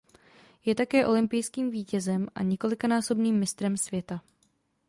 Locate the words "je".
0.65-0.75